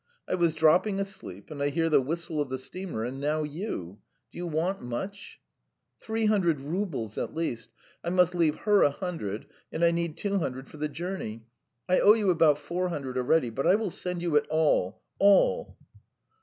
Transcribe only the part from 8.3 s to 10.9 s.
leave her a hundred, and I need two hundred for the